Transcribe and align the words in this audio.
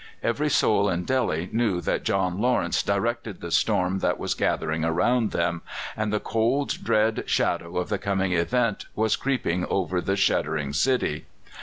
Every 0.23 0.49
soul 0.49 0.89
in 0.89 1.05
Delhi 1.05 1.47
knew 1.51 1.79
that 1.81 2.01
John 2.01 2.41
Lawrence 2.41 2.81
directed 2.81 3.39
the 3.39 3.51
storm 3.51 3.99
that 3.99 4.17
was 4.17 4.33
gathering 4.33 4.83
around 4.83 5.29
them, 5.29 5.61
and 5.95 6.11
the 6.11 6.19
cold, 6.19 6.75
dread 6.83 7.23
shadow 7.27 7.77
of 7.77 7.89
the 7.89 7.99
coming 7.99 8.31
event 8.33 8.87
was 8.95 9.15
creeping 9.15 9.63
over 9.67 10.01
the 10.01 10.15
shuddering 10.15 10.73
city. 10.73 11.25